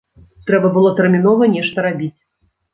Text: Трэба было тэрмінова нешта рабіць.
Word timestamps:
Трэба 0.47 0.71
было 0.77 0.95
тэрмінова 1.01 1.51
нешта 1.55 1.87
рабіць. 1.91 2.13